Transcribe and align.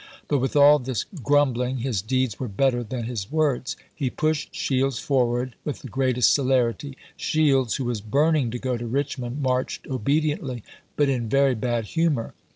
But 0.27 0.39
with 0.39 0.55
all 0.55 0.79
this 0.79 1.03
p^ 1.03 1.07
221." 1.23 1.23
grumbling 1.23 1.77
his 1.83 2.01
deeds 2.01 2.39
were 2.39 2.47
better 2.47 2.83
than 2.83 3.03
his 3.03 3.31
words; 3.31 3.77
he 3.93 4.09
pushed 4.09 4.55
Shields 4.55 4.97
forward 4.97 5.53
with 5.63 5.83
the 5.83 5.89
greatest 5.89 6.33
celerity. 6.33 6.97
Shields, 7.15 7.75
who 7.75 7.85
was 7.85 8.01
burning 8.01 8.49
to 8.49 8.57
go 8.57 8.77
to 8.77 8.85
Eichmond, 8.87 9.41
marched 9.41 9.85
obediently, 9.85 10.63
but 10.95 11.07
in 11.07 11.29
very 11.29 11.53
bad 11.53 11.85
humor. 11.85 12.33